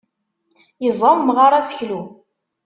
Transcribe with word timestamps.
Yeẓẓa 0.83 1.11
umɣar 1.19 1.51
aseklu. 1.59 2.01